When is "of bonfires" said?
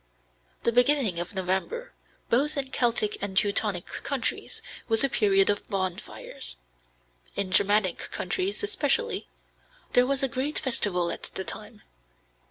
5.51-6.57